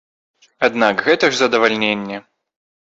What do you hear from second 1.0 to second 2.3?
гэта ж задавальненне!